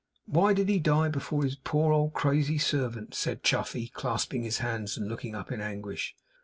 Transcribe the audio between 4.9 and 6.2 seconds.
and looking up in anguish.